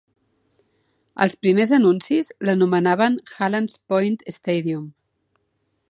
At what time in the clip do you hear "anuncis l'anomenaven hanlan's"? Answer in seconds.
1.77-3.79